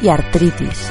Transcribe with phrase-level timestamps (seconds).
[0.00, 0.90] y artritis.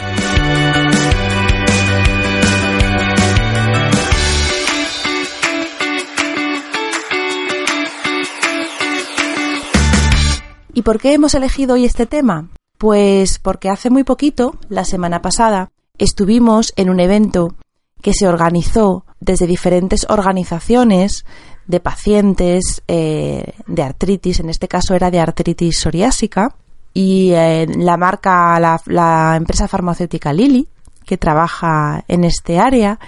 [10.73, 12.49] ¿Y por qué hemos elegido hoy este tema?
[12.77, 17.55] Pues porque hace muy poquito, la semana pasada, estuvimos en un evento
[18.01, 21.25] que se organizó desde diferentes organizaciones
[21.65, 26.55] de pacientes eh, de artritis, en este caso era de artritis psoriásica,
[26.95, 30.69] y eh, la marca, la, empresa farmacéutica Lilly,
[31.05, 32.99] que trabaja en este área,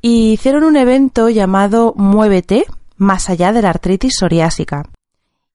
[0.00, 2.64] y hicieron un evento llamado Muévete,
[2.96, 4.84] más allá de la artritis psoriásica.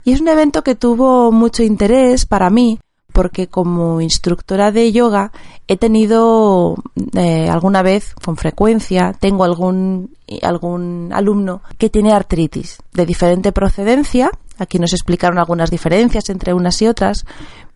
[0.03, 2.79] Y es un evento que tuvo mucho interés para mí,
[3.13, 5.31] porque como instructora de yoga
[5.67, 6.75] he tenido
[7.13, 14.29] eh, alguna vez, con frecuencia, tengo algún, algún alumno que tiene artritis de diferente procedencia
[14.61, 17.25] Aquí nos explicaron algunas diferencias entre unas y otras,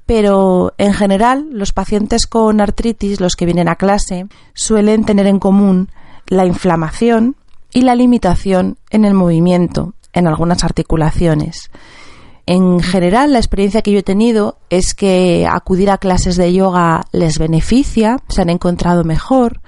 [0.05, 5.39] pero en general los pacientes con artritis, los que vienen a clase, suelen tener en
[5.39, 5.89] común
[6.27, 7.35] la inflamación
[7.71, 11.71] y la limitación en el movimiento en algunas articulaciones.
[12.45, 17.05] En general, la experiencia que yo he tenido es que acudir a clases de yoga
[17.11, 19.61] les beneficia, se han encontrado mejor,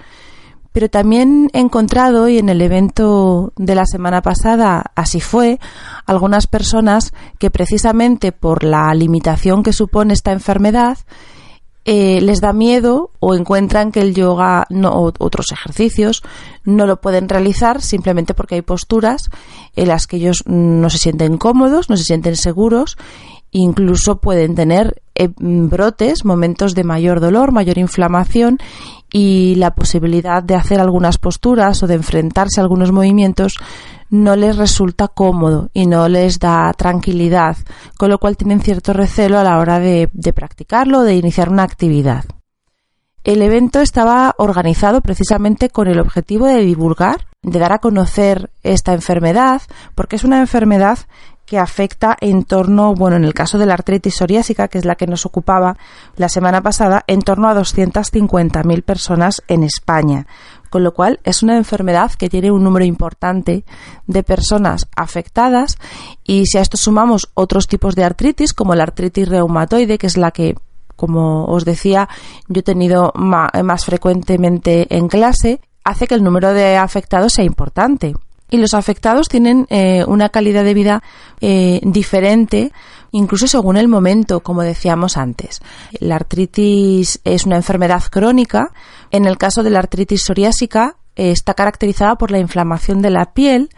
[0.76, 5.58] pero también he encontrado, y en el evento de la semana pasada así fue,
[6.06, 10.98] algunas personas que precisamente por la limitación que supone esta enfermedad,
[11.86, 16.24] eh, les da miedo o encuentran que el yoga o otros ejercicios
[16.66, 19.30] no lo pueden realizar simplemente porque hay posturas
[19.78, 22.98] en las que ellos no se sienten cómodos, no se sienten seguros
[23.56, 28.58] incluso pueden tener eh, brotes, momentos de mayor dolor, mayor inflamación
[29.18, 33.54] y la posibilidad de hacer algunas posturas o de enfrentarse a algunos movimientos
[34.10, 37.56] no les resulta cómodo y no les da tranquilidad,
[37.98, 42.26] con lo cual tienen cierto recelo a la hora de, practicarlo, de iniciar una actividad.
[43.24, 48.92] El evento estaba organizado precisamente con el objetivo de divulgar, de dar a conocer esta
[48.92, 49.62] enfermedad,
[49.96, 51.00] porque es una enfermedad
[51.46, 54.96] que afecta en torno, bueno, en el caso de la artritis psoriásica, que es la
[54.96, 55.78] que nos ocupaba
[56.18, 60.28] la semana pasada, en torno a 250.000 personas en España.
[60.70, 63.64] Con lo cual es una enfermedad que tiene un número importante
[64.08, 65.78] de personas afectadas
[66.24, 70.18] y si a esto sumamos otros tipos de artritis, como la artritis reumatoide, que es
[70.18, 70.56] la que
[70.96, 72.08] como os decía,
[72.48, 78.16] yo he tenido más frecuentemente en clase, hace que el número de afectados sea importante
[78.50, 81.04] y los afectados tienen eh, una calidad de vida
[81.42, 82.72] eh, diferente
[83.12, 85.62] incluso según el momento, como decíamos antes.
[86.00, 88.74] La artritis es una enfermedad crónica.
[89.10, 93.70] En el caso de la artritis psoriásica, está caracterizada por la inflamación de la piel.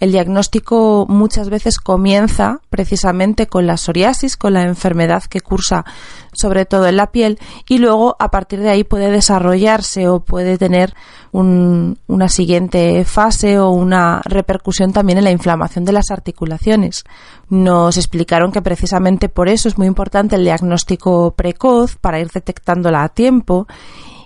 [0.00, 5.84] El diagnóstico muchas veces comienza precisamente con la psoriasis, con la enfermedad que cursa
[6.32, 7.38] sobre todo en la piel,
[7.68, 10.94] y luego a partir de ahí puede desarrollarse o puede tener
[11.32, 17.04] una siguiente fase o una repercusión también en la inflamación de las articulaciones.
[17.48, 23.02] Nos explicaron que precisamente por eso es muy importante el diagnóstico precoz para ir detectándola
[23.02, 23.66] a tiempo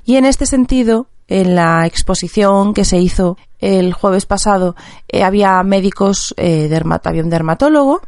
[0.05, 4.77] y en este sentido en la exposición que se hizo el jueves pasado
[5.09, 6.71] eh, había médicos, eh,
[7.05, 8.01] había un dermatólogo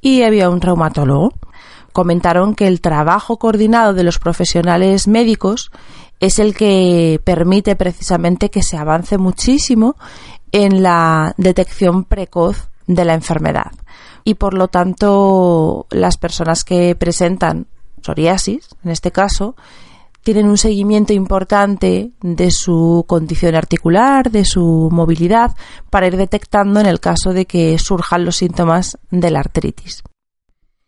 [0.00, 1.32] y había un reumatólogo.
[1.92, 5.70] Comentaron que el trabajo coordinado de los profesionales médicos
[6.20, 9.96] es el que permite precisamente que se avance muchísimo
[10.52, 13.72] en la detección precoz de la enfermedad.
[14.24, 17.66] Y por lo tanto, las personas que presentan
[18.02, 19.56] psoriasis, en este caso,
[20.22, 25.54] tienen un seguimiento importante de su condición articular, de su movilidad,
[25.90, 30.02] para ir detectando en el caso de que surjan los síntomas de la artritis.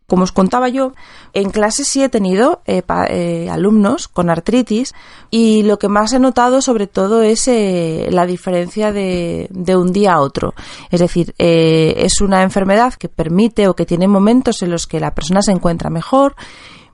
[0.07, 0.93] Como os contaba yo,
[1.33, 4.93] en clase sí he tenido eh, eh, alumnos con artritis
[5.31, 10.13] y lo que más he notado sobre todo es eh, la diferencia de, un día
[10.13, 10.53] a otro.
[10.91, 15.15] Es decir, es una enfermedad que permite o que tiene momentos en los que la
[15.15, 16.37] persona se encuentra mejor.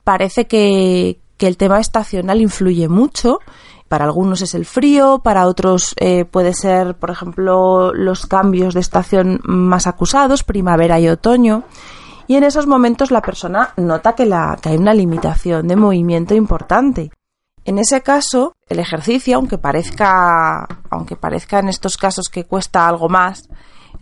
[0.05, 3.39] Parece que, que el tema estacional influye mucho.
[3.87, 5.95] Para algunos es el frío, para otros
[6.29, 11.65] puede ser, por ejemplo, los cambios de estación más acusados, primavera y otoño
[12.31, 16.33] y en esos momentos la persona nota que, la, que hay una limitación de movimiento
[16.33, 17.11] importante.
[17.65, 23.09] En ese caso, el ejercicio, aunque parezca, aunque parezca en estos casos que cuesta algo
[23.09, 23.49] más,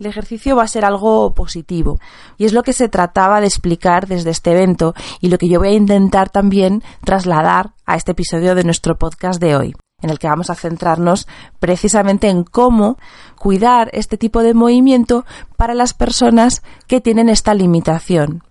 [0.00, 2.00] el ejercicio va a ser algo positivo.
[2.38, 5.60] Y es lo que se trataba de explicar desde este evento y lo que yo
[5.60, 10.18] voy a intentar también trasladar a este episodio de nuestro podcast de hoy en el
[10.18, 12.96] que vamos a centrarnos precisamente en cómo
[13.38, 15.26] cuidar este tipo de movimiento
[15.58, 18.42] para las personas que tienen esta limitación.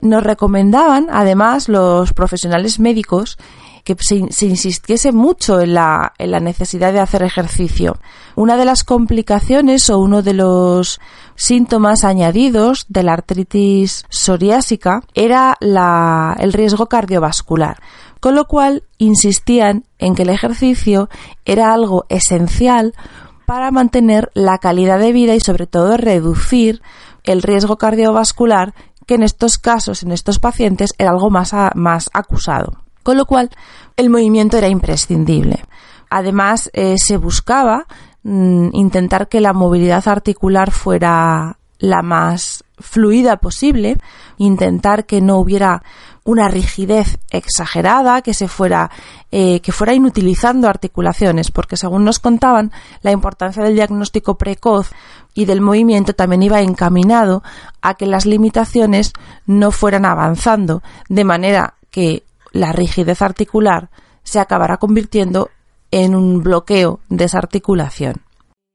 [0.00, 3.36] Nos recomendaban, además, los profesionales médicos
[3.84, 7.98] que se, insistiese mucho en la, en la necesidad de hacer ejercicio.
[8.36, 11.00] Una de las complicaciones o uno de los
[11.34, 17.80] síntomas añadidos de la artritis psoriásica era el riesgo cardiovascular
[18.22, 21.08] con lo cual insistían en que el ejercicio
[21.44, 22.94] era algo esencial
[23.46, 26.82] para mantener la calidad de vida y sobre todo reducir
[27.24, 28.74] el riesgo cardiovascular
[29.06, 32.81] que en estos casos, en estos pacientes, era algo más, más acusado.
[33.02, 33.50] Con lo cual,
[33.96, 35.64] el movimiento era imprescindible.
[36.10, 37.86] Además, eh, se buscaba
[38.22, 43.98] mm, intentar que la movilidad articular fuera la más fluida posible,
[44.38, 45.82] intentar que no hubiera
[46.24, 48.90] una rigidez exagerada, que se fuera,
[49.32, 52.70] eh, que fuera inutilizando articulaciones, porque según nos contaban,
[53.02, 54.90] la importancia del diagnóstico precoz
[55.34, 57.42] y del movimiento también iba encaminado
[57.80, 59.12] a que las limitaciones
[59.46, 62.22] no fueran avanzando, de manera que
[62.52, 63.90] la rigidez articular
[64.22, 65.50] se acabará convirtiendo
[65.90, 68.22] en un bloqueo de esa articulación.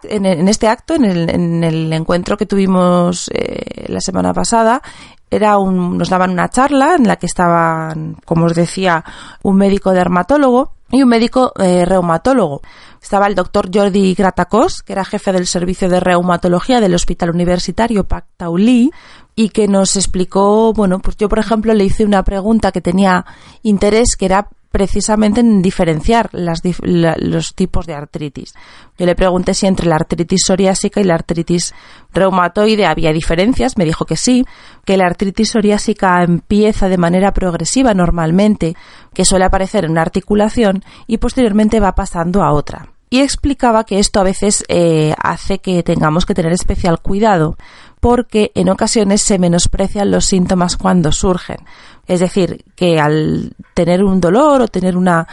[0.03, 4.83] En, este acto, en el, encuentro que tuvimos eh, la semana pasada,
[5.31, 9.03] era un, nos daban una charla en la que estaban, como os decía,
[9.41, 12.61] un médico dermatólogo y un médico eh, reumatólogo.
[13.01, 18.03] Estaba el doctor Jordi Gratacos, que era jefe del servicio de reumatología del Hospital Universitario
[18.03, 18.91] Pactaulí,
[19.39, 23.23] y que nos explicó, bueno, pues yo por ejemplo le hice una pregunta que tenía
[23.61, 28.55] interés, que era precisamente en diferenciar los tipos de artritis.
[28.97, 31.75] Yo le pregunté si entre la artritis psoriásica y la artritis
[32.13, 33.77] reumatoide había diferencias.
[33.77, 34.43] Me dijo que sí,
[34.85, 38.75] que la artritis psoriásica empieza de manera progresiva normalmente,
[39.13, 42.96] que suele aparecer en una articulación y posteriormente va pasando a otra.
[43.09, 47.57] Y explicaba que esto a veces eh, hace que tengamos que tener especial cuidado
[47.99, 51.57] porque en ocasiones se menosprecian los síntomas cuando surgen.
[52.05, 55.27] Es decir, que al tener un dolor o tener una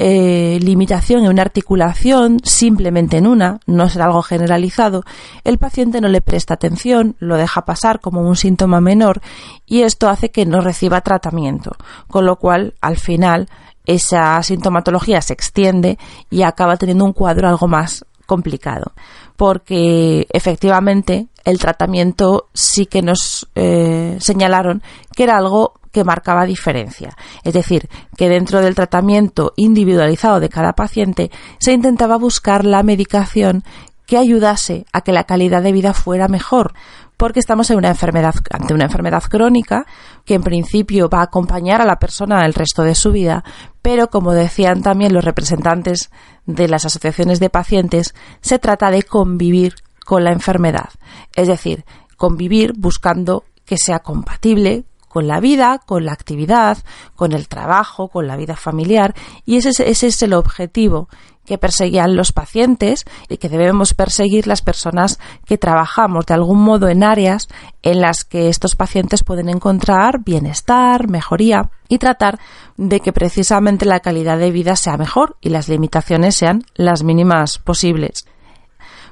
[0.00, 5.02] eh, limitación en una articulación, simplemente en una, no será algo generalizado,
[5.42, 9.20] el paciente no le presta atención, lo deja pasar como un síntoma menor
[9.66, 11.76] y esto hace que no reciba tratamiento,
[12.06, 13.48] con lo cual al final
[13.88, 15.98] esa sintomatología se extiende
[16.30, 18.92] y acaba teniendo un cuadro algo más complicado,
[19.36, 24.82] porque efectivamente el tratamiento sí que nos eh, señalaron
[25.16, 27.16] que era algo que marcaba diferencia.
[27.42, 33.64] Es decir, que dentro del tratamiento individualizado de cada paciente se intentaba buscar la medicación
[34.04, 36.74] que ayudase a que la calidad de vida fuera mejor,
[37.18, 39.84] porque estamos en una enfermedad, ante una enfermedad crónica
[40.24, 43.44] que en principio va a acompañar a la persona el resto de su vida,
[43.82, 46.10] pero como decían también los representantes
[46.46, 49.74] de las asociaciones de pacientes, se trata de convivir
[50.06, 50.90] con la enfermedad,
[51.34, 51.84] es decir,
[52.16, 56.78] convivir buscando que sea compatible con la vida, con la actividad,
[57.16, 61.08] con el trabajo, con la vida familiar y ese es, ese es el objetivo
[61.48, 66.88] que perseguían los pacientes y que debemos perseguir las personas que trabajamos de algún modo
[66.88, 67.48] en áreas
[67.82, 72.38] en las que estos pacientes pueden encontrar bienestar, mejoría y tratar
[72.76, 77.58] de que precisamente la calidad de vida sea mejor y las limitaciones sean las mínimas
[77.58, 78.26] posibles.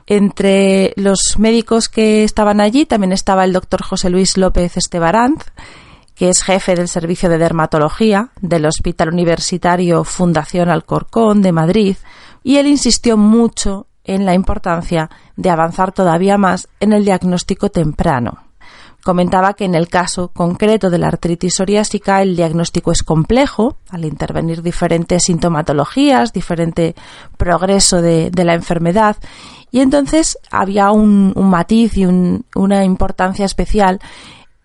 [0.07, 5.43] Entre los médicos que estaban allí también estaba el doctor José Luis López Estebaranz,
[6.15, 11.97] que es jefe del Servicio de Dermatología del Hospital Universitario Fundación Alcorcón de Madrid,
[12.47, 18.39] y él insistió mucho en la importancia de avanzar todavía más en el diagnóstico temprano.
[19.03, 24.05] Comentaba que en el caso concreto de la artritis psoriásica el diagnóstico es complejo al
[24.05, 26.95] intervenir diferentes sintomatologías, diferente
[27.37, 29.17] progreso de, la enfermedad
[29.73, 33.99] y entonces había un, matiz y una importancia especial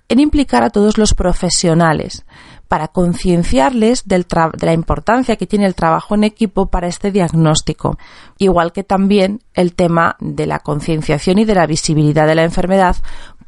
[0.07, 2.25] en implicar a todos los profesionales
[2.71, 4.25] para concienciarles de
[4.61, 7.97] la importancia que tiene el trabajo en equipo para este diagnóstico,
[8.37, 12.95] igual que también el tema de la concienciación y de la visibilidad de la enfermedad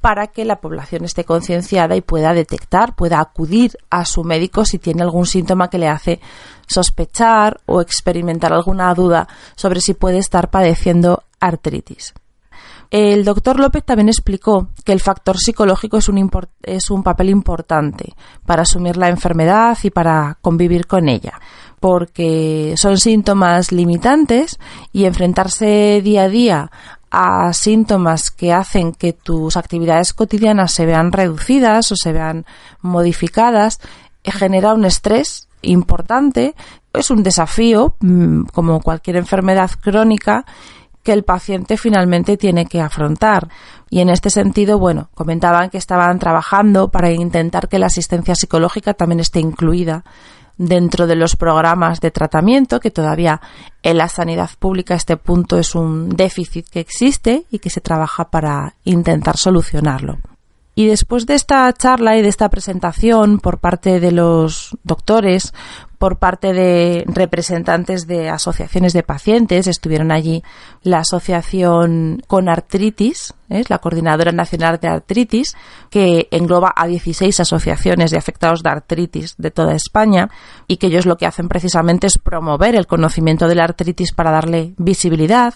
[0.01, 4.77] para que la población esté concienciada y pueda detectar, pueda acudir a su médico si
[4.77, 6.19] tiene algún síntoma que le hace
[6.67, 12.13] sospechar o experimentar alguna duda sobre si puede estar padeciendo artritis.
[12.93, 16.29] El doctor López también explicó que el factor psicológico es un,
[16.61, 18.13] es un papel importante
[18.45, 21.41] para asumir la enfermedad y para convivir con ella,
[21.79, 24.59] porque son síntomas limitantes
[24.91, 26.71] y enfrentarse día a día
[27.09, 32.45] a síntomas que hacen que tus actividades cotidianas se vean reducidas o se vean
[32.81, 33.79] modificadas,
[34.23, 36.53] eh, genera un estrés importante,
[36.93, 40.45] es un desafío, mm, como cualquier enfermedad crónica,
[41.03, 43.49] que el paciente finalmente tiene que afrontar.
[43.89, 48.93] Y en este sentido, bueno, comentaban que estaban trabajando para intentar que la asistencia psicológica
[48.93, 50.03] también esté incluida
[50.57, 53.41] dentro de los programas de tratamiento, que todavía
[53.81, 58.25] en la sanidad pública este punto es un déficit que existe y que se trabaja
[58.25, 60.17] para intentar solucionarlo.
[60.75, 65.53] Y después de esta charla y de esta presentación por parte de los doctores,
[65.99, 70.43] por parte de representantes de asociaciones de pacientes, estuvieron allí
[70.81, 73.63] la asociación con artritis, ¿eh?
[73.69, 75.55] la Coordinadora Nacional de Artritis,
[75.91, 80.29] que engloba a 16 asociaciones de afectados de artritis de toda España
[80.67, 84.31] y que ellos lo que hacen precisamente es promover el conocimiento de la artritis para
[84.31, 85.53] darle visibilidad,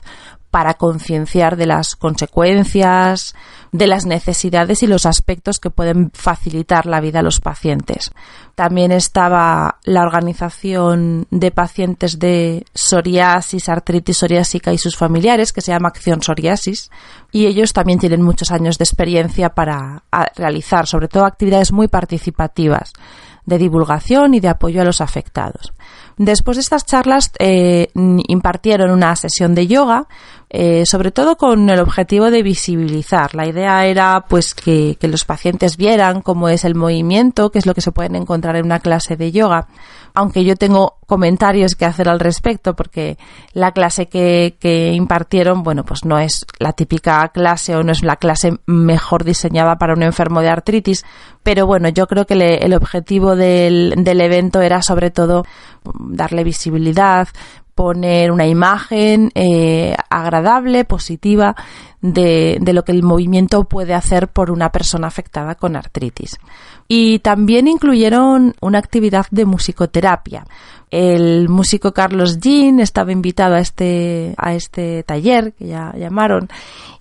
[0.57, 3.35] para concienciar de las consecuencias,
[3.71, 8.09] de las necesidades y los aspectos que pueden facilitar la vida a los pacientes.
[8.55, 15.73] También estaba la organización de pacientes de psoriasis, artritis psoriásica y sus familiares, que se
[15.73, 16.89] llama Acción Psoriasis,
[17.31, 22.93] y ellos también tienen muchos años de experiencia para realizar, sobre todo, actividades muy participativas
[23.45, 25.71] de divulgación y de apoyo a los afectados.
[26.17, 30.07] Después de estas charlas eh, impartieron una sesión de yoga,
[30.49, 33.35] eh, sobre todo con el objetivo de visibilizar.
[33.35, 37.75] La idea era pues que, los pacientes vieran cómo es el movimiento, qué es lo
[37.75, 39.67] que se pueden encontrar en una clase de yoga
[40.17, 43.19] aunque yo tengo comentarios que hacer al respecto porque
[43.53, 48.15] la clase que, impartieron, bueno, pues no es la típica clase o no es la
[48.15, 51.05] clase mejor diseñada para un enfermo de artritis,
[51.43, 55.45] pero bueno, yo creo que el objetivo del evento era sobre todo
[55.99, 57.27] darle visibilidad,
[57.77, 61.55] poner una imagen eh, agradable, positiva,
[62.01, 66.37] de, de, lo que el movimiento puede hacer por una persona afectada con artritis.
[66.87, 70.45] Y también incluyeron una actividad de musicoterapia.
[70.89, 76.49] El músico Carlos Jean estaba invitado a este, a este taller que ya llamaron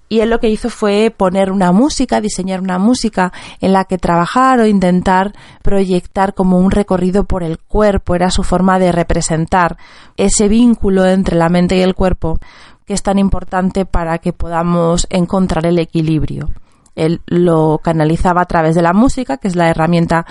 [0.08, 3.98] y él lo que hizo fue poner una música, diseñar una música en la que
[3.98, 5.32] trabajar o intentar
[5.62, 9.76] proyectar como un recorrido por el cuerpo, era su forma de representar
[10.16, 12.38] ese vínculo entre la mente y el cuerpo
[12.86, 16.50] que es tan importante para que podamos encontrar el equilibrio.
[16.94, 20.24] Él lo canalizaba a través de la música, que es la herramienta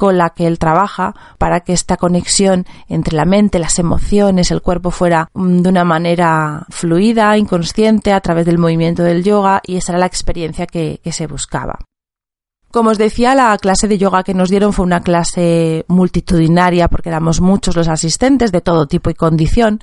[0.00, 4.62] con la que él trabaja para que esta conexión entre la mente, las emociones, el
[4.62, 9.76] cuerpo fuera mm, de una manera fluida, inconsciente, a través del movimiento del yoga y
[9.76, 11.80] esa era la experiencia que, se buscaba.
[12.70, 17.10] Como os decía, la clase de yoga que nos dieron fue una clase multitudinaria porque
[17.10, 19.80] éramos muchos los asistentes de todo tipo y condición,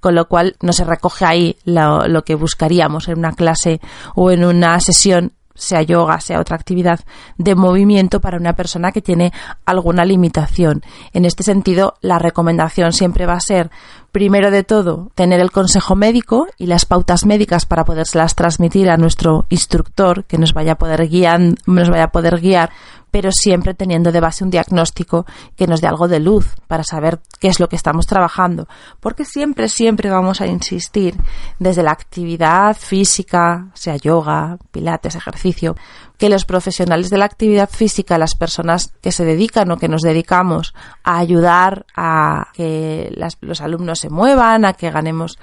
[0.00, 3.80] con lo cual no se recoge ahí lo, que buscaríamos en una clase
[4.16, 7.00] o en una sesión sea yoga, sea otra actividad
[7.36, 9.32] de movimiento para una persona que tiene
[9.64, 10.82] alguna limitación.
[11.12, 13.70] En este sentido, la recomendación siempre va a ser,
[14.12, 18.96] primero de todo, tener el consejo médico y las pautas médicas para podérselas transmitir a
[18.96, 22.70] nuestro instructor que nos vaya a poder guiar, nos vaya a poder guiar
[23.10, 25.26] pero siempre teniendo de base un diagnóstico
[25.56, 28.68] que nos dé algo de luz para saber qué es lo que estamos trabajando.
[29.00, 31.16] Porque siempre, siempre vamos a insistir
[31.58, 35.76] desde la actividad física, sea yoga, pilates, ejercicio,
[36.20, 40.02] que los profesionales de la actividad física, las personas que se dedican o que nos
[40.02, 43.10] dedicamos a ayudar a que
[43.40, 45.38] los alumnos se muevan, a que ganemos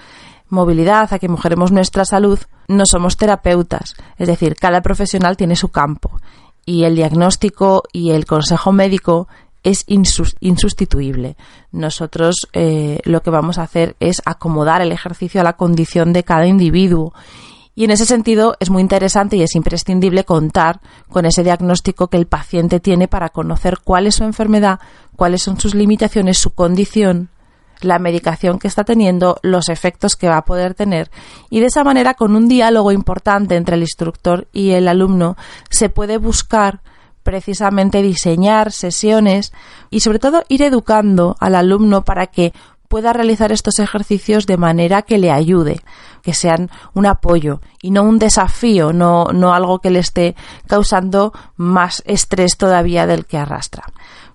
[0.49, 3.95] movilidad, a que mejoremos nuestra salud, no somos terapeutas.
[4.19, 6.21] Es decir, cada profesional tiene su campo
[6.63, 9.27] y el diagnóstico y el consejo médico
[9.63, 11.37] es insustituible.
[11.71, 16.23] Nosotros eh, lo que vamos a hacer es acomodar el ejercicio a la condición de
[16.23, 17.13] cada individuo
[17.77, 22.17] Y en ese sentido es muy interesante y es imprescindible contar con ese diagnóstico que
[22.17, 24.79] el paciente tiene para conocer cuál es su enfermedad,
[25.15, 27.29] cuáles son sus limitaciones, su condición,
[27.81, 31.11] la medicación que está teniendo, los efectos que va a poder tener.
[31.51, 35.37] Y de esa manera con un diálogo importante entre el instructor y el alumno
[35.69, 36.81] se puede buscar
[37.21, 39.53] precisamente diseñar sesiones
[39.91, 42.53] y sobre todo ir educando al alumno para que
[42.87, 45.81] pueda realizar estos ejercicios de manera que le ayude,
[46.21, 50.35] que sean un apoyo y no un desafío, no, no algo que le esté
[50.67, 53.83] causando más estrés todavía del que arrastra.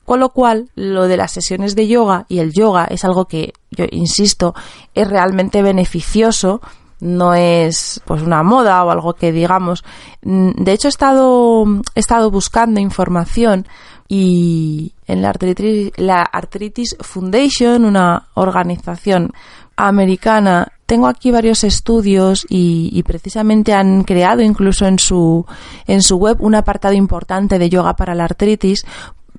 [0.05, 3.53] Con lo cual, lo de las sesiones de yoga y el yoga es algo que,
[3.71, 4.55] yo insisto,
[4.95, 6.61] es realmente beneficioso
[7.03, 9.85] no es pues una moda o algo que digamos.
[10.23, 11.65] De hecho he estado,
[11.97, 13.67] he estado buscando información
[14.09, 19.33] y en la Arthritis, la Arthritis Foundation, una organización
[19.77, 25.47] americana, tengo aquí varios estudios y, y, precisamente han creado incluso en su,
[25.87, 28.85] en su web un apartado importante de yoga para la artritis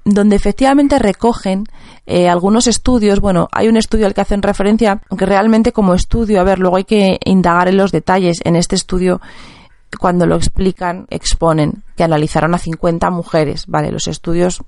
[0.06, 1.66] donde efectivamente recogen
[2.06, 3.20] eh, algunos estudios.
[3.20, 6.78] Bueno, hay un estudio al que hacen referencia, aunque realmente como estudio, a ver, luego
[6.78, 8.40] hay que indagar en los detalles.
[8.44, 9.22] En este estudio,
[10.00, 13.66] cuando lo explican, exponen que analizaron a 50 mujeres.
[13.68, 14.62] Vale, los estudios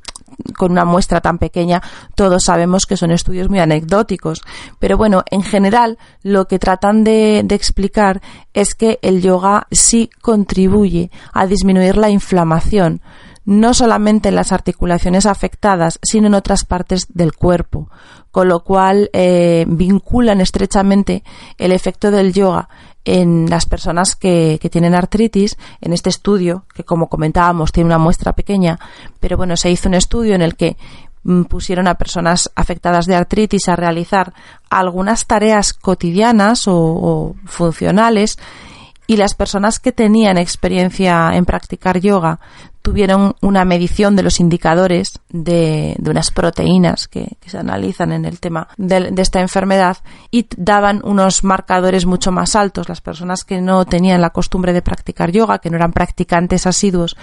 [0.58, 1.82] con una muestra tan pequeña,
[2.16, 4.42] todos sabemos que son estudios muy anecdóticos.
[4.80, 8.22] Pero bueno, en general, lo que tratan de, explicar
[8.54, 13.02] es que el yoga sí contribuye a disminuir la inflamación
[13.48, 17.92] no solamente en las articulaciones afectadas, sino en otras partes del cuerpo,
[18.32, 21.24] con lo cual eh, vinculan estrechamente
[21.60, 22.70] el efecto del yoga
[23.06, 28.00] en las personas que, que, tienen artritis, en este estudio, que como comentábamos tiene una
[28.00, 28.80] muestra pequeña,
[29.20, 30.76] pero bueno, se hizo un estudio en el que
[31.24, 34.34] mm, pusieron a personas afectadas de artritis a realizar
[34.70, 38.38] algunas tareas cotidianas o, o funcionales
[39.08, 42.40] y las personas que tenían experiencia en practicar yoga
[42.86, 48.26] tuvieron una medición de los indicadores de, de unas proteínas que, que, se analizan en
[48.26, 49.98] el tema de, de, esta enfermedad
[50.30, 52.88] y daban unos marcadores mucho más altos.
[52.88, 57.18] Las personas que no tenían la costumbre de practicar yoga, que no eran practicantes asiduos,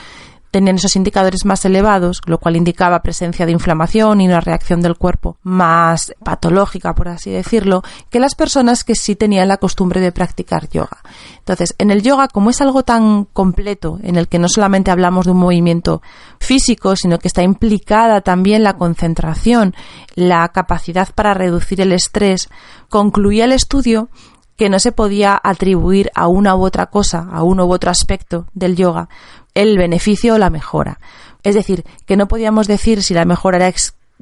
[0.53, 4.97] tenían esos indicadores más elevados, lo cual indicaba presencia de inflamación y una reacción del
[4.97, 10.13] cuerpo más patológica, por así decirlo, que las personas que sí tenían la costumbre de
[10.13, 10.99] practicar yoga.
[11.39, 15.25] Entonces, en el yoga, como es algo tan completo, en el que no solamente hablamos
[15.25, 16.03] de un movimiento
[16.39, 19.75] físico, sino que está implicada también la concentración,
[20.15, 22.51] la capacidad para reducir el estrés,
[22.91, 24.11] concluía el estudio
[24.57, 28.47] que no se podía atribuir a una u otra cosa, a uno u otro aspecto
[28.55, 29.09] del yoga,
[29.55, 30.99] el beneficio o la mejora.
[31.43, 33.73] Es decir, que no podíamos decir si la mejora era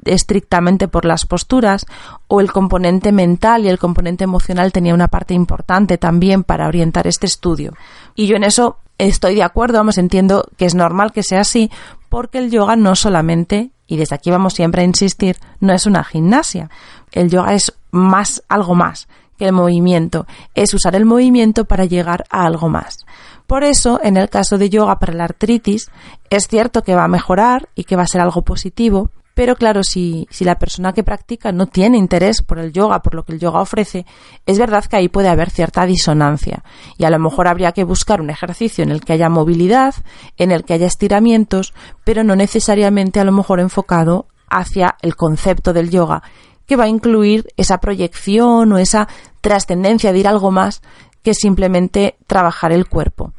[0.05, 1.85] estrictamente por las posturas
[2.27, 7.07] o el componente mental y el componente emocional tenía una parte importante también para orientar
[7.07, 7.73] este estudio.
[8.15, 11.69] Y yo en eso estoy de acuerdo, vamos, entiendo que es normal que sea así,
[12.09, 16.03] porque el yoga no solamente, y desde aquí vamos siempre a insistir, no es una
[16.03, 16.69] gimnasia.
[17.11, 19.07] El yoga es más, algo más
[19.45, 20.25] el movimiento,
[20.55, 23.05] es usar el movimiento para llegar a algo más.
[23.47, 25.89] Por eso, en el caso de yoga para la artritis,
[26.29, 29.83] es cierto que va a mejorar y que va a ser algo positivo, pero claro,
[29.83, 33.33] si, si, la persona que practica no tiene interés por el yoga, por lo que
[33.33, 34.05] el yoga ofrece,
[34.45, 36.63] es verdad que ahí puede haber cierta disonancia.
[36.97, 39.95] Y a lo mejor habría que buscar un ejercicio en el que haya movilidad,
[40.37, 41.73] en el que haya estiramientos,
[42.03, 46.23] pero no necesariamente a lo mejor enfocado hacia el concepto del yoga,
[46.71, 49.09] que va a incluir esa proyección o esa
[49.41, 50.81] trascendencia de ir algo más
[51.21, 53.33] que simplemente trabajar el cuerpo.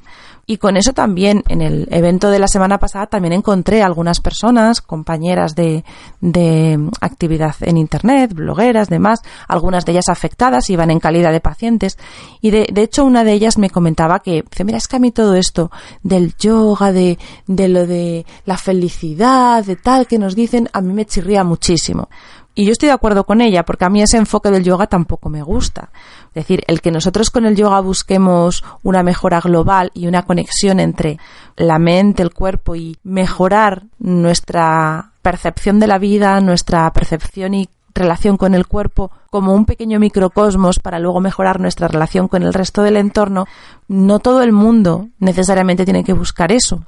[0.44, 4.82] Y con eso también, en el evento de la semana pasada, también encontré algunas personas,
[4.82, 5.82] compañeras de,
[6.20, 11.96] de actividad en Internet, blogueras, demás, algunas de ellas afectadas, iban en calidad de pacientes.
[12.42, 15.10] Y de, de hecho, una de ellas me comentaba que, mira, es que a mí
[15.10, 15.70] todo esto
[16.02, 20.92] del yoga, de, de lo de la felicidad, de tal que nos dicen, a mí
[20.92, 22.10] me chirría muchísimo.
[22.54, 25.30] Y yo estoy de acuerdo con ella, porque a mí ese enfoque del yoga tampoco
[25.30, 25.90] me gusta.
[26.28, 30.78] Es decir, el que nosotros con el yoga busquemos una mejora global y una conexión
[30.78, 31.18] entre
[31.56, 38.36] la mente, el cuerpo y mejorar nuestra percepción de la vida, nuestra percepción y relación
[38.36, 42.82] con el cuerpo como un pequeño microcosmos para luego mejorar nuestra relación con el resto
[42.82, 43.46] del entorno,
[43.88, 46.84] no todo el mundo necesariamente tiene que buscar eso.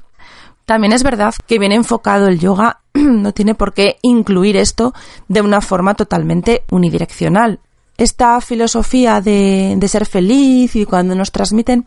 [0.65, 2.81] También es verdad que bien enfocado el yoga
[3.23, 4.95] no tiene por qué incluir esto
[5.29, 7.61] de una forma totalmente unidireccional.
[7.97, 11.87] Esta filosofía de, ser feliz y cuando nos transmiten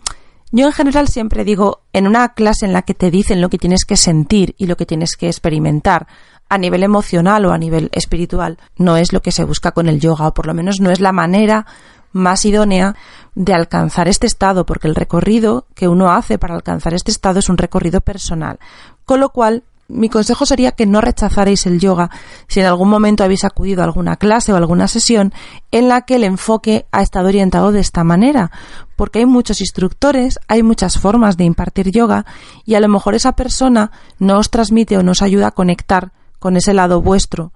[0.52, 3.58] yo en general siempre digo, en una clase en la que te dicen lo que
[3.58, 6.08] tienes que sentir y lo que tienes que experimentar
[6.48, 10.00] a nivel emocional o a nivel espiritual, no es lo que se busca con el
[10.00, 11.65] yoga, o por lo menos no es la manera
[12.13, 12.96] más idónea
[13.36, 17.50] de alcanzar este estado, porque el recorrido que uno hace para alcanzar este estado es
[17.50, 18.58] un recorrido personal.
[19.04, 22.10] Con lo cual, mi consejo sería que no rechazaréis el yoga
[22.47, 25.34] si en algún momento habéis acudido a alguna clase o alguna sesión
[25.71, 28.52] en la que el enfoque ha estado orientado de esta manera,
[28.95, 32.26] porque hay muchos instructores, hay muchas formas de impartir yoga
[32.65, 36.58] y a lo mejor esa persona no os transmite o nos ayuda a conectar con
[36.58, 37.54] ese lado vuestro,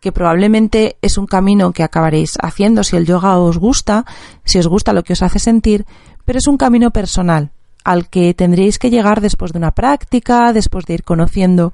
[0.00, 4.04] que probablemente es un camino que acabaréis haciendo si el yoga os gusta,
[4.44, 5.84] si os gusta lo que os hace sentir,
[6.24, 7.50] pero es un camino personal
[7.84, 11.72] al que tendréis que llegar después de una práctica, después de ir conociendo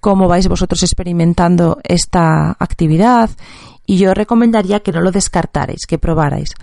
[0.00, 3.30] cómo vais vosotros experimentando esta actividad
[3.86, 6.54] y yo recomendaría que no lo descartarais, que probarais.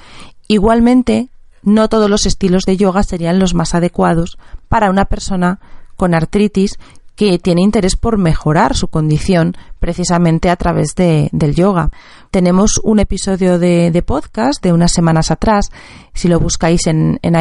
[0.47, 1.29] Igualmente,
[1.63, 5.60] no todos los estilos de yoga serían los más adecuados para una persona
[5.95, 6.77] con artritis
[7.15, 11.89] que tiene interés por mejorar su condición precisamente a través de, del yoga.
[12.29, 15.71] Tenemos un episodio de, de, podcast de unas semanas atrás.
[16.13, 17.33] Si lo buscáis en, en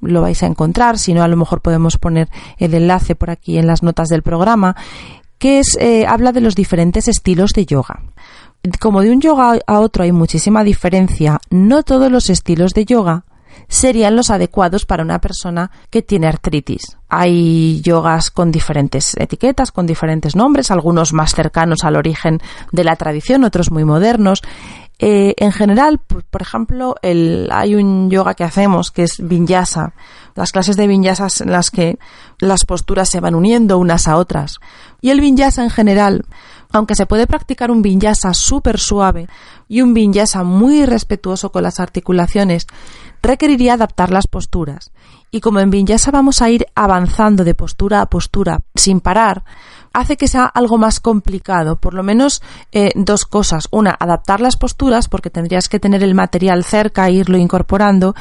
[0.00, 0.98] lo vais a encontrar.
[0.98, 4.22] Si no, a lo mejor podemos poner el enlace por aquí en las notas del
[4.22, 4.76] programa,
[5.38, 8.04] que es, eh, habla de los diferentes estilos de yoga.
[8.80, 13.24] Como de un yoga a otro hay muchísima diferencia, no todos los estilos de yoga
[13.68, 16.98] serían los adecuados para una persona que tiene artritis.
[17.08, 22.40] Hay yogas con diferentes etiquetas, con diferentes nombres, algunos más cercanos al origen
[22.72, 24.42] de la tradición, otros muy modernos.
[24.98, 29.92] Eh, en general, por ejemplo, hay un yoga que hacemos que es vinyasa.
[30.34, 31.98] Las clases de vinyasa en las que
[32.38, 34.58] las posturas se van uniendo unas a otras.
[35.00, 36.24] Y el vinyasa en general,
[36.70, 39.28] aunque se puede practicar un vinyasa súper suave
[39.68, 42.66] y un vinyasa muy respetuoso con las articulaciones,
[43.24, 44.92] requeriría adaptar las posturas.
[45.30, 49.42] Y como en Vinyasa vamos a ir avanzando de postura a postura sin parar,
[49.92, 51.76] hace que sea algo más complicado.
[51.76, 53.66] Por lo menos eh, dos cosas.
[53.72, 58.14] Una, adaptar las posturas porque tendrías que tener el material cerca e irlo incorporando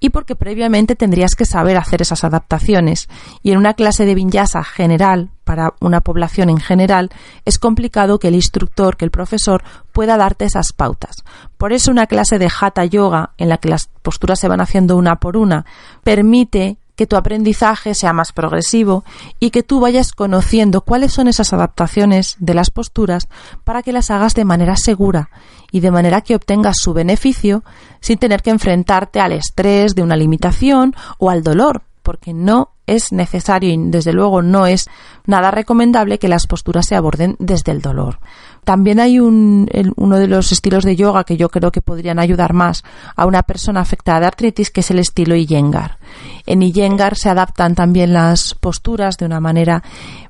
[0.00, 3.08] y porque previamente tendrías que saber hacer esas adaptaciones.
[3.42, 7.10] Y en una clase de vinyasa general, para una población en general,
[7.44, 11.16] es complicado que el instructor, que el profesor, pueda darte esas pautas.
[11.58, 14.96] Por eso una clase de hatha yoga, en la que las posturas se van haciendo
[14.96, 15.66] una por una,
[16.02, 19.04] permite que tu aprendizaje sea más progresivo
[19.38, 23.26] y que tú vayas conociendo cuáles son esas adaptaciones de las posturas
[23.64, 25.30] para que las hagas de manera segura
[25.70, 27.62] y de manera que obtengas su beneficio
[28.00, 33.12] sin tener que enfrentarte al estrés de una limitación o al dolor, porque no es
[33.12, 34.88] necesario y desde luego no es
[35.26, 38.18] nada recomendable que las posturas se aborden desde el dolor.
[38.64, 42.52] También hay un, uno de los estilos de yoga que yo creo que podrían ayudar
[42.52, 42.82] más
[43.14, 45.98] a una persona afectada de artritis, que es el estilo Iyengar.
[46.46, 49.84] En Iyengar se adaptan también las posturas de una manera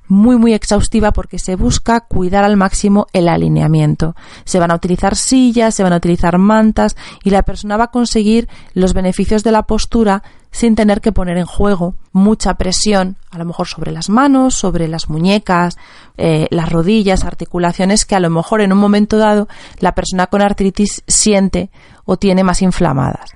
[0.07, 4.17] muy muy exhaustiva porque se busca cuidar al máximo el alineamiento.
[4.45, 7.91] Se van a utilizar sillas, se van a utilizar mantas y la persona va a
[7.91, 13.39] conseguir los beneficios de la postura sin tener que poner en juego mucha presión, a
[13.39, 15.77] lo mejor sobre las manos, sobre las muñecas,
[16.17, 20.43] eh, las rodillas, articulaciones que a lo mejor en un momento dado la persona con
[20.43, 21.71] artritis siente
[22.05, 23.31] o tiene más inflamadas.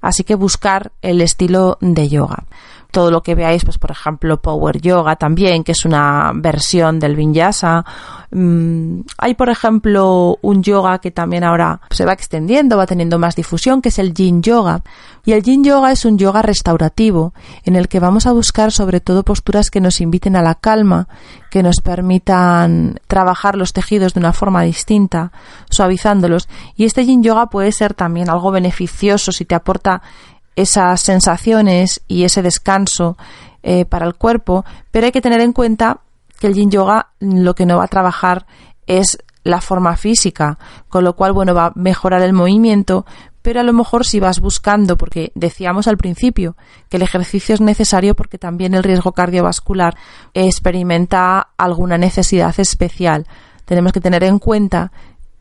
[0.00, 2.44] Así que buscar el estilo de yoga
[2.90, 7.16] todo lo que veáis, pues por ejemplo Power Yoga también, que es una versión del
[7.16, 7.84] Vinyasa.
[8.30, 13.36] Mm, hay por ejemplo un yoga que también ahora se va extendiendo, va teniendo más
[13.36, 14.82] difusión, que es el Yin Yoga.
[15.24, 19.00] Y el Yin Yoga es un yoga restaurativo en el que vamos a buscar sobre
[19.00, 21.08] todo posturas que nos inviten a la calma,
[21.50, 25.32] que nos permitan trabajar los tejidos de una forma distinta,
[25.68, 26.48] suavizándolos.
[26.76, 30.02] Y este Yin Yoga puede ser también algo beneficioso si te aporta
[30.58, 33.16] esas sensaciones y ese descanso
[33.62, 36.00] eh, para el cuerpo, pero hay que tener en cuenta
[36.40, 38.46] que el yin yoga lo que no va a trabajar
[38.86, 43.06] es la forma física, con lo cual, bueno, va a mejorar el movimiento,
[43.40, 46.56] pero a lo mejor si vas buscando, porque decíamos al principio
[46.88, 49.96] que el ejercicio es necesario porque también el riesgo cardiovascular
[50.34, 53.28] experimenta alguna necesidad especial.
[53.64, 54.90] Tenemos que tener en cuenta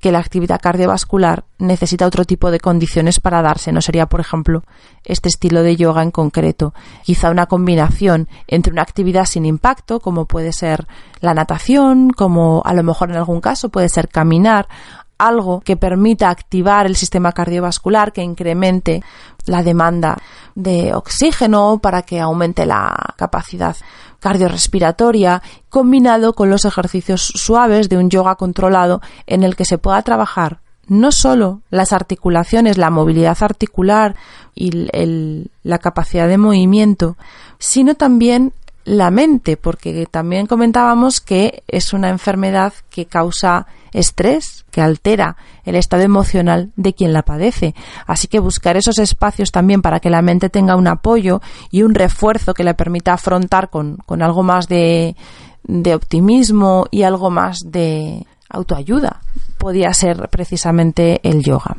[0.08, 3.74] que la actividad cardiovascular necesita otro tipo de condiciones para darse.
[3.74, 4.64] No sería, por ejemplo,
[5.04, 6.74] este estilo de yoga en concreto.
[7.04, 10.88] Quizá una combinación entre una actividad sin impacto, como puede ser
[11.20, 14.70] la natación, como a lo mejor en algún caso puede ser caminar,
[15.18, 19.04] algo que permita activar el sistema cardiovascular, que incremente
[19.46, 20.18] la demanda
[20.56, 23.76] de oxígeno para que aumente la capacidad
[24.20, 30.02] cardiorrespiratoria, combinado con los ejercicios suaves de un yoga controlado en el que se pueda
[30.02, 34.16] trabajar no solo las articulaciones, la movilidad articular
[34.56, 37.18] y la capacidad de movimiento,
[37.60, 38.54] sino también
[38.88, 45.76] la mente, porque también comentábamos que es una enfermedad que causa estrés, que altera el
[45.76, 47.76] estado emocional de quien la padece.
[48.06, 51.96] Así que buscar esos espacios también para que la mente tenga un apoyo y un
[51.96, 55.18] refuerzo que le permita afrontar con, con algo más de,
[55.64, 59.20] de optimismo y algo más de autoayuda
[59.58, 61.76] podía ser precisamente el yoga.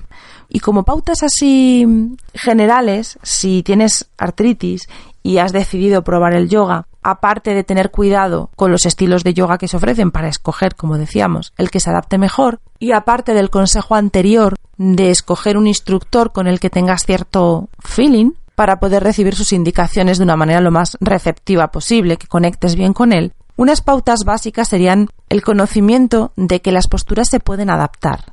[0.51, 1.87] Y como pautas así
[2.35, 4.89] generales, si tienes artritis
[5.23, 9.59] y has decidido probar el yoga, aparte de tener cuidado con los estilos de yoga
[9.59, 13.51] que se ofrecen para escoger, como decíamos, el que se adapte mejor, y aparte del
[13.51, 19.37] consejo anterior de escoger un instructor con el que tengas cierto feeling, para poder recibir
[19.37, 23.83] sus indicaciones de una manera lo más receptiva posible, que conectes bien con él, unas
[23.83, 28.33] pautas básicas serían el conocimiento de que las posturas se pueden adaptar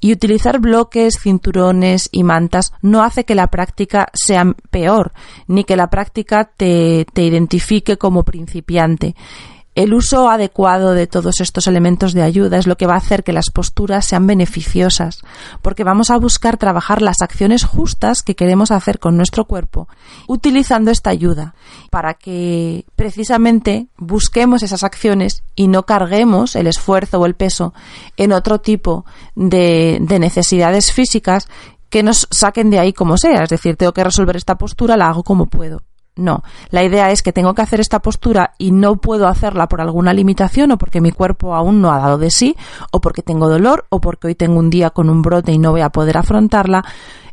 [0.00, 5.12] y utilizar bloques, cinturones y mantas no hace que la práctica sea peor,
[5.46, 9.14] ni que la práctica te, te identifique como principiante.
[9.76, 13.22] El uso adecuado de todos estos elementos de ayuda es lo que va a hacer
[13.22, 15.22] que las posturas sean beneficiosas,
[15.62, 19.88] porque vamos a buscar trabajar las acciones justas que queremos hacer con nuestro cuerpo
[20.26, 21.54] utilizando esta ayuda,
[21.90, 27.72] para que precisamente busquemos esas acciones y no carguemos el esfuerzo o el peso
[28.16, 29.04] en otro tipo
[29.36, 31.48] de, de necesidades físicas
[31.90, 33.44] que nos saquen de ahí como sea.
[33.44, 35.82] Es decir, tengo que resolver esta postura, la hago como puedo.
[36.16, 39.80] No, la idea es que tengo que hacer esta postura y no puedo hacerla por
[39.80, 42.56] alguna limitación o porque mi cuerpo aún no ha dado de sí
[42.90, 45.70] o porque tengo dolor o porque hoy tengo un día con un brote y no
[45.70, 46.84] voy a poder afrontarla.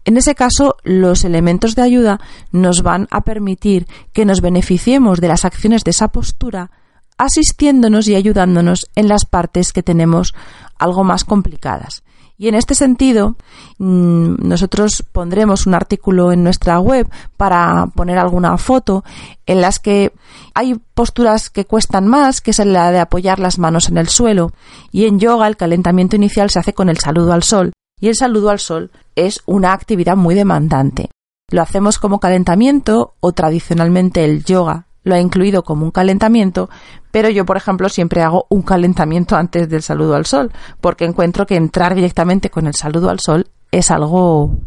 [0.06, 5.28] En ese caso, los elementos de ayuda nos van a permitir que nos beneficiemos de
[5.28, 6.72] las acciones de esa postura
[7.18, 10.34] asistiéndonos y ayudándonos en las partes que tenemos
[10.78, 12.04] algo más complicadas.
[12.40, 13.36] Y en este sentido,
[13.80, 19.04] mm, nosotros pondremos un artículo en nuestra web para poner alguna foto
[19.48, 20.14] en las que
[20.54, 24.52] hay posturas que cuestan más, que es la de apoyar las manos en el suelo.
[24.92, 27.74] Y en yoga el calentamiento inicial se hace con el saludo al sol.
[28.00, 31.10] Y el saludo al sol es una actividad muy demandante.
[31.50, 36.70] Lo hacemos como calentamiento o tradicionalmente el yoga lo ha incluido como un calentamiento,
[37.12, 41.46] pero yo, por ejemplo, siempre hago un calentamiento antes del saludo al sol, porque encuentro
[41.46, 44.58] que entrar directamente con el saludo al sol es algo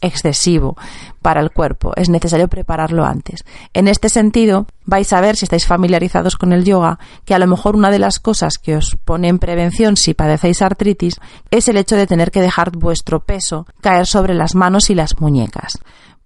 [0.00, 0.76] excesivo
[1.22, 1.92] para el cuerpo.
[1.96, 3.44] Es necesario prepararlo antes.
[3.74, 7.46] En este sentido, vais a ver, si estáis familiarizados con el yoga, que a lo
[7.46, 11.76] mejor una de las cosas que os pone en prevención si padecéis artritis es el
[11.76, 15.78] hecho de tener que dejar vuestro peso caer sobre las manos y las muñecas.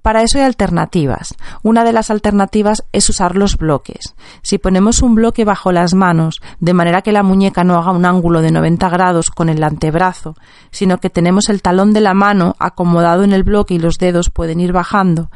[0.05, 1.35] Para eso hay alternativas.
[1.62, 4.14] Una de las alternativas es usar los bloques.
[4.43, 8.05] Si ponemos un bloque bajo las manos, de manera que la muñeca no haga un
[8.05, 10.37] ángulo de 90 grados con el antebrazo,
[10.71, 14.29] sino que tenemos el talón de la mano acomodado en el bloque y los dedos
[14.29, 15.31] pueden ir bajando,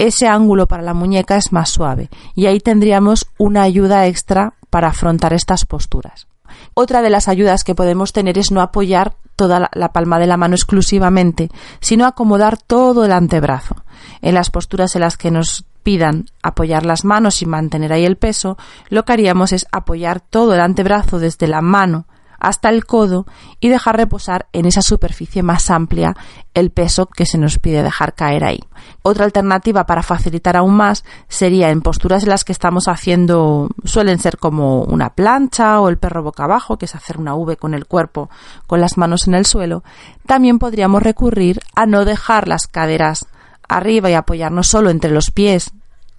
[0.00, 4.88] ese ángulo para la muñeca es más suave y ahí tendríamos una ayuda extra para
[4.88, 6.26] afrontar estas posturas.
[6.74, 10.36] Otra de las ayudas que podemos tener es no apoyar toda la, palma de la
[10.36, 11.48] mano exclusivamente,
[11.80, 13.74] sino acomodar todo el antebrazo.
[14.20, 18.18] En las posturas en las que nos pidan apoyar las manos y mantener ahí el
[18.18, 18.58] peso,
[18.90, 22.04] lo que haríamos es apoyar todo el antebrazo desde la mano
[22.40, 23.26] hasta el codo
[23.60, 26.16] y dejar reposar en esa superficie más amplia
[26.54, 28.60] el peso que se nos pide dejar caer ahí.
[29.02, 34.18] Otra alternativa para facilitar aún más sería en posturas en las que estamos haciendo, suelen
[34.18, 37.74] ser como una plancha o el perro boca abajo, que es hacer una V con
[37.74, 38.30] el cuerpo
[38.66, 39.84] con las manos en el suelo,
[40.26, 43.26] también podríamos recurrir a no dejar las caderas
[43.68, 45.72] arriba y apoyarnos solo entre los pies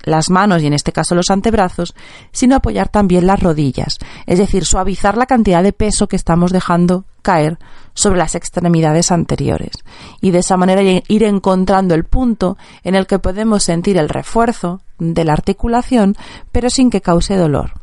[0.03, 1.95] las manos y en este caso los antebrazos,
[2.31, 7.05] sino apoyar también las rodillas, es decir, suavizar la cantidad de peso que estamos dejando
[7.21, 7.59] caer
[7.93, 9.73] sobre las extremidades anteriores
[10.21, 14.81] y de esa manera ir encontrando el punto en el que podemos sentir el refuerzo
[14.97, 16.15] de la articulación
[16.51, 17.81] pero sin que cause dolor.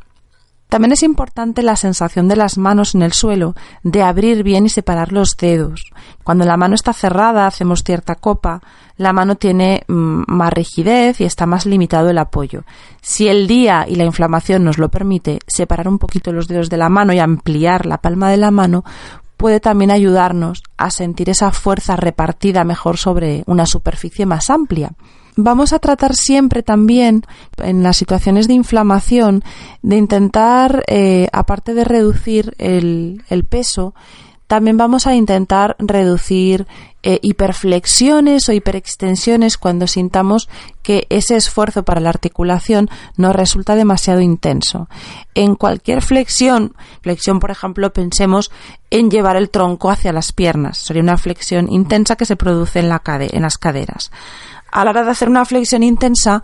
[0.69, 4.69] También es importante la sensación de las manos en el suelo, de abrir bien y
[4.69, 5.91] separar los dedos.
[6.25, 8.61] Cuando la mano está cerrada, hacemos cierta copa,
[8.99, 12.65] la mano tiene mm, más rigidez y está más limitado el apoyo.
[13.01, 16.77] Si el día y la inflamación nos lo permite, separar un poquito los dedos de
[16.77, 18.85] la mano y ampliar la palma de la mano
[19.39, 24.91] puede también ayudarnos a sentir esa fuerza repartida mejor sobre una superficie más amplia.
[25.41, 27.25] Vamos a tratar siempre también
[27.59, 29.45] en las situaciones de inflamación
[29.83, 33.95] de intentar, eh, aparte de reducir el, peso,
[34.49, 36.67] también vamos a intentar reducir
[37.05, 40.49] eh, hiperflexiones o hiperextensiones cuando sintamos
[40.83, 44.89] que ese esfuerzo para la articulación nos resulta demasiado intenso.
[45.37, 48.51] En cualquier flexión, flexión por ejemplo, pensemos
[48.91, 50.79] en llevar el tronco hacia las piernas.
[50.79, 54.11] Sería una flexión intensa que se produce en las caderas.
[54.71, 56.43] A la hora de hacer una flexión intensa,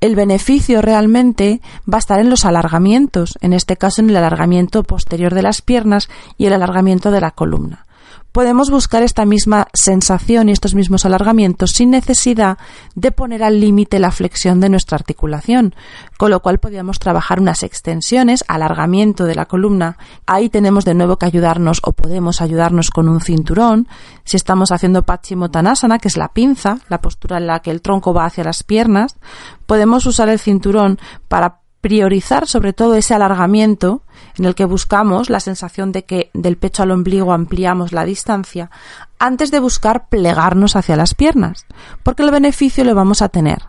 [0.00, 4.82] el beneficio realmente va a estar en los alargamientos, en este caso en el alargamiento
[4.82, 7.86] posterior de las piernas y el alargamiento de la columna
[8.32, 12.58] podemos buscar esta misma sensación y estos mismos alargamientos sin necesidad
[12.94, 15.74] de poner al límite la flexión de nuestra articulación,
[16.18, 19.98] con lo cual podríamos trabajar unas extensiones, alargamiento de la columna.
[20.26, 23.86] Ahí tenemos de nuevo que ayudarnos o podemos ayudarnos con un cinturón.
[24.24, 28.14] Si estamos haciendo Paschimottanasana, que es la pinza, la postura en la que el tronco
[28.14, 29.16] va hacia las piernas,
[29.66, 34.02] podemos usar el cinturón para priorizar sobre todo ese alargamiento
[34.38, 38.70] en el que buscamos la sensación de que del pecho al ombligo ampliamos la distancia
[39.18, 41.66] antes de buscar plegarnos hacia las piernas,
[42.02, 43.64] porque el beneficio lo vamos a tener.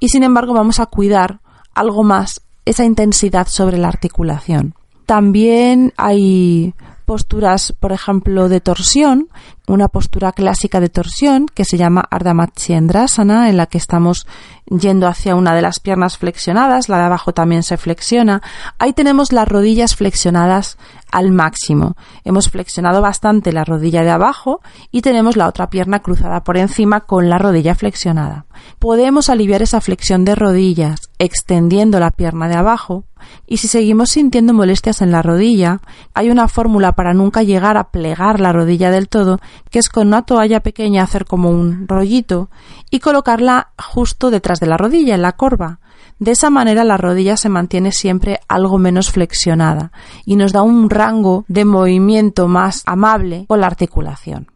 [0.00, 1.40] Y sin embargo vamos a cuidar
[1.74, 4.74] algo más esa intensidad sobre la articulación.
[5.04, 6.74] También hay
[7.08, 9.28] posturas, por ejemplo, de torsión,
[9.66, 12.34] una postura clásica de torsión que se llama Ardha
[12.68, 14.26] en la que estamos
[14.66, 18.42] yendo hacia una de las piernas flexionadas, la de abajo también se flexiona.
[18.78, 20.76] Ahí tenemos las rodillas flexionadas
[21.10, 21.96] al máximo.
[22.24, 27.00] Hemos flexionado bastante la rodilla de abajo y tenemos la otra pierna cruzada por encima
[27.00, 28.46] con la rodilla flexionada.
[28.78, 33.04] Podemos aliviar esa flexión de rodillas extendiendo la pierna de abajo
[33.46, 35.80] y si seguimos sintiendo molestias en la rodilla,
[36.14, 39.40] hay una fórmula para nunca llegar a plegar la rodilla del todo,
[39.70, 42.50] que es con una toalla pequeña hacer como un rollito
[42.90, 45.80] y colocarla justo detrás de la rodilla, en la corva.
[46.18, 49.92] De esa manera la rodilla se mantiene siempre algo menos flexionada
[50.24, 54.48] y nos da un rango de movimiento más amable con la articulación.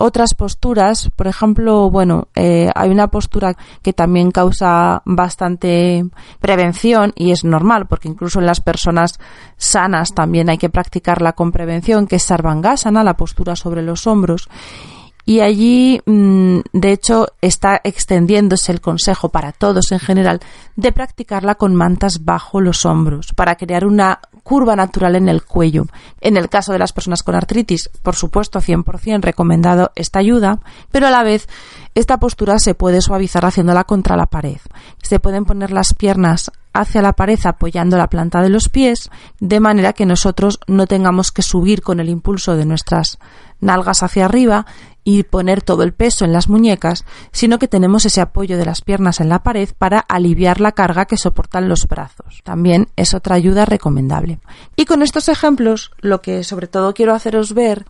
[0.00, 6.04] Otras posturas, por ejemplo, bueno, eh, hay una postura que también causa bastante
[6.38, 9.18] prevención y es normal porque incluso en las personas
[9.56, 14.48] sanas también hay que practicarla con prevención, que es Sarvangasana, la postura sobre los hombros
[15.28, 20.40] y allí, mm, de hecho, está extendiéndose el consejo para todos en general
[20.74, 25.84] de practicarla con mantas bajo los hombros para crear una curva natural en el cuello.
[26.22, 30.60] En el caso de las personas con artritis, por supuesto, 100% recomendado esta ayuda,
[30.90, 31.46] pero a la vez
[31.94, 34.60] esta postura se puede suavizar haciéndola contra la pared.
[35.02, 39.10] Se pueden poner las piernas hacia la pared apoyando la planta de los pies,
[39.40, 43.18] de manera que nosotros no tengamos que subir con el impulso de nuestras
[43.60, 44.66] nalgas hacia arriba
[45.10, 48.82] y poner todo el peso en las muñecas, sino que tenemos ese apoyo de las
[48.82, 52.42] piernas en la pared para aliviar la carga que soportan los brazos.
[52.44, 54.38] También es otra ayuda recomendable.
[54.76, 57.86] Y con estos ejemplos, lo que sobre todo quiero haceros ver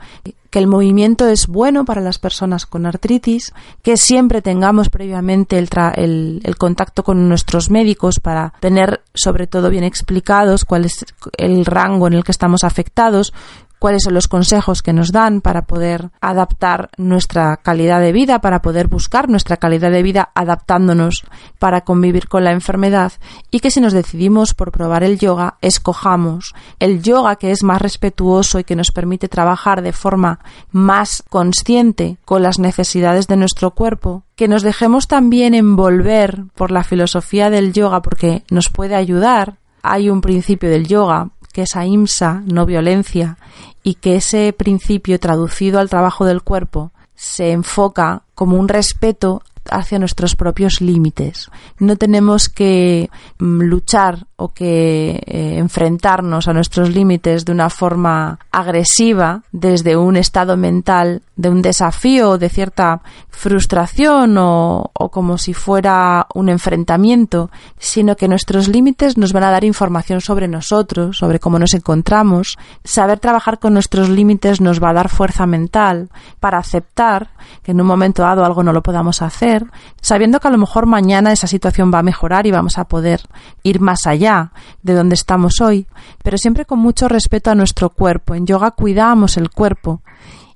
[0.50, 3.52] que el movimiento es bueno para las personas con artritis,
[3.82, 9.84] que siempre tengamos previamente el, el, contacto con nuestros médicos para tener sobre todo bien
[9.84, 11.04] explicados cuál es
[11.36, 13.34] el rango en el que estamos afectados,
[13.78, 18.62] cuáles son los consejos que nos dan para poder adaptar nuestra calidad de vida, para
[18.62, 21.24] poder buscar nuestra calidad de vida adaptándonos
[21.58, 23.12] para convivir con la enfermedad
[23.50, 27.80] y que si nos decidimos por probar el yoga, escojamos el yoga que es más
[27.80, 33.72] respetuoso y que nos permite trabajar de forma más consciente con las necesidades de nuestro
[33.72, 39.58] cuerpo, que nos dejemos también envolver por la filosofía del yoga porque nos puede ayudar.
[39.82, 43.36] Hay un principio del yoga que es ahimsa, no violencia,
[43.82, 49.98] y que ese principio traducido al trabajo del cuerpo se enfoca como un respeto hacia
[49.98, 51.50] nuestros propios límites.
[51.78, 58.38] No tenemos que mm, luchar o que eh, enfrentarnos a nuestros límites de una forma
[58.52, 65.38] agresiva desde un estado mental de un desafío o de cierta frustración o, o como
[65.38, 71.18] si fuera un enfrentamiento, sino que nuestros límites nos van a dar información sobre nosotros,
[71.18, 72.56] sobre cómo nos encontramos.
[72.84, 77.30] Saber trabajar con nuestros límites nos va a dar fuerza mental para aceptar
[77.62, 79.57] que en un momento dado algo no lo podamos hacer,
[80.00, 83.20] sabiendo que a lo mejor mañana esa situación va a mejorar y vamos a poder
[83.62, 85.86] ir más allá de donde estamos hoy,
[86.22, 88.34] pero siempre con mucho respeto a nuestro cuerpo.
[88.34, 90.02] En yoga cuidamos el cuerpo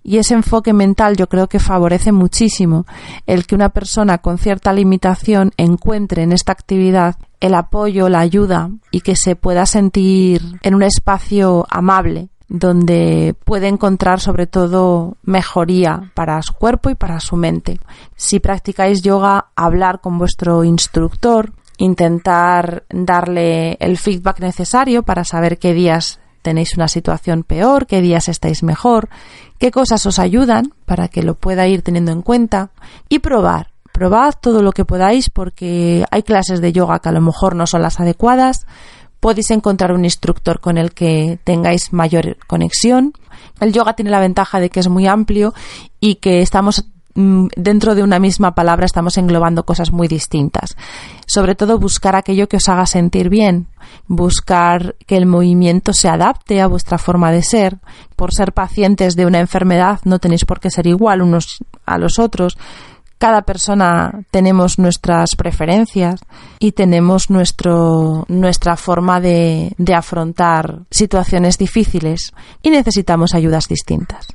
[0.03, 2.87] y ese enfoque mental yo creo que favorece muchísimo
[3.27, 8.71] el que una persona con cierta limitación encuentre en esta actividad el apoyo, la ayuda
[8.91, 16.13] y que se pueda sentir en un espacio amable donde puede encontrar sobre todo mejoría
[16.13, 17.81] para su cuerpo y para su mente.
[18.15, 25.73] Si practicáis yoga, hablar con vuestro instructor, intentar darle el feedback necesario para saber qué
[25.73, 29.09] días tenéis una situación peor, qué días estáis mejor,
[29.59, 32.71] qué cosas os ayudan para que lo pueda ir teniendo en cuenta
[33.09, 33.69] y probar.
[33.93, 37.67] Probad todo lo que podáis porque hay clases de yoga que a lo mejor no
[37.67, 38.67] son las adecuadas,
[39.23, 43.13] podéis encontrar un instructor con el que tengáis mayor conexión.
[43.61, 45.55] El yoga tiene la ventaja de que es muy amplio
[46.01, 50.77] y que estamos mm, dentro de una misma palabra estamos englobando cosas muy distintas.
[51.25, 53.69] Sobre todo buscar aquello que os haga sentir bien,
[54.09, 57.79] buscar que el movimiento se adapte a vuestra forma de ser.
[58.17, 62.19] Por ser pacientes de una enfermedad no tenéis por qué ser igual unos a los
[62.19, 62.59] otros
[63.23, 66.19] cada persona tenemos nuestras preferencias
[66.59, 74.27] y tenemos nuestro, nuestra forma de, de afrontar situaciones difíciles y necesitamos ayudas distintas.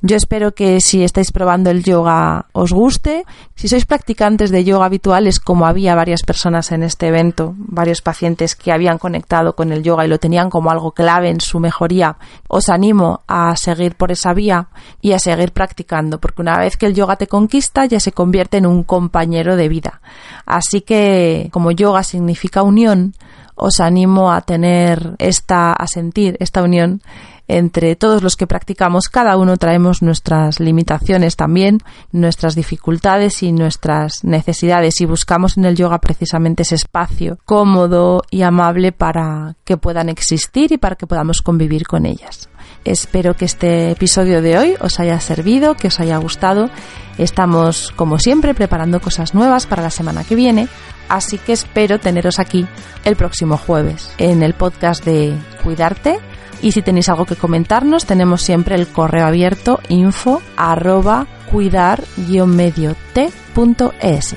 [0.00, 3.24] Yo espero que si estáis probando el yoga os guste.
[3.56, 8.54] Si sois practicantes de yoga habituales, como había varias personas en este evento, varios pacientes
[8.54, 12.16] que habían conectado con el yoga y lo tenían como algo clave en su mejoría,
[12.46, 14.68] os animo a seguir por esa vía
[15.00, 18.58] y a seguir practicando, porque una vez que el yoga te conquista ya se convierte
[18.58, 20.00] en un compañero de vida.
[20.46, 23.14] Así que como yoga significa unión,
[23.56, 27.02] os animo a tener esta, a sentir esta unión
[27.48, 31.78] entre todos los que practicamos, cada uno traemos nuestras limitaciones también,
[32.12, 38.42] nuestras dificultades y nuestras necesidades y buscamos en el yoga precisamente ese espacio cómodo y
[38.42, 42.50] amable para que puedan existir y para que podamos convivir con ellas.
[42.84, 46.70] Espero que este episodio de hoy os haya servido, que os haya gustado.
[47.16, 50.68] Estamos, como siempre, preparando cosas nuevas para la semana que viene,
[51.08, 52.66] así que espero teneros aquí
[53.04, 56.20] el próximo jueves en el podcast de Cuidarte
[56.62, 64.36] y si tenéis algo que comentarnos, tenemos siempre el correo abierto info arroba cuidar-medio-t.es.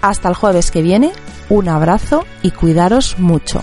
[0.00, 1.10] Hasta el jueves que viene,
[1.48, 3.62] un abrazo y cuidaros mucho.